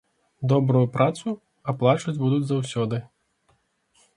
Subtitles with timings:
[0.53, 1.27] Добрую працу
[1.73, 2.97] аплачваць будуць заўсёды.